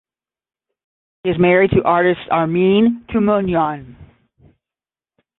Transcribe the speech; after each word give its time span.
He 1.23 1.29
is 1.29 1.37
married 1.37 1.69
to 1.75 1.83
artist 1.83 2.21
Armine 2.31 3.05
Tumanyan. 3.11 3.95